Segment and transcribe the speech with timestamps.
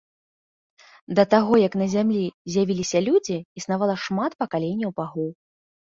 [1.19, 5.29] Да таго, як на зямлі з'явіліся людзі, існавала шмат пакаленняў багоў.